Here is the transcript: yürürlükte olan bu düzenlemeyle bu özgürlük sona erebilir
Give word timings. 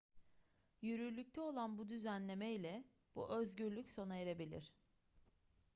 yürürlükte 0.81 1.41
olan 1.41 1.77
bu 1.77 1.89
düzenlemeyle 1.89 2.83
bu 3.15 3.29
özgürlük 3.29 3.91
sona 3.91 4.15
erebilir 4.17 4.73